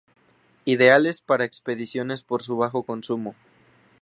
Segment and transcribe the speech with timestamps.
[0.65, 3.35] Ideales para expediciones por su bajo consumo.